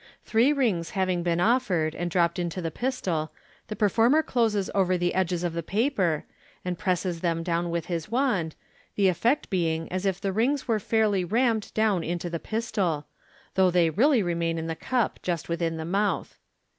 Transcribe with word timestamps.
Three 0.23 0.51
rings 0.51 0.89
having 0.97 1.21
been 1.21 1.39
offered, 1.39 1.93
and 1.93 2.09
dropped 2.09 2.39
into 2.39 2.59
the 2.59 2.71
pistol, 2.71 3.31
the 3.67 3.75
performer 3.75 4.23
closes 4.23 4.71
over 4.73 4.97
the 4.97 5.13
edges 5.13 5.43
of 5.43 5.53
the 5.53 5.61
paper, 5.61 6.25
and 6.65 6.75
presses 6.75 7.21
them 7.21 7.43
down 7.43 7.69
with 7.69 7.85
his 7.85 8.09
wand, 8.09 8.55
the 8.95 9.09
effect 9.09 9.51
being 9.51 9.87
as 9.91 10.07
if 10.07 10.19
the 10.19 10.33
rings 10.33 10.67
were 10.67 10.79
fairly 10.79 11.23
rammed 11.23 11.71
down 11.75 12.03
into 12.03 12.31
the 12.31 12.39
pistol, 12.39 13.05
though 13.53 13.69
they 13.69 13.91
really 13.91 14.23
remain 14.23 14.57
in 14.57 14.65
the 14.65 14.75
cup, 14.75 15.19
just 15.21 15.47
within 15.47 15.77
the 15.77 15.85
mouth. 15.85 16.39